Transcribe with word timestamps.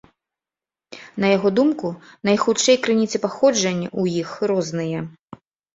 На 1.25 1.31
яго 1.37 1.51
думку, 1.59 1.87
найхутчэй 2.31 2.77
крыніцы 2.89 3.17
паходжання 3.27 3.87
ў 4.01 4.25
іх 4.25 4.29
розныя. 4.53 4.99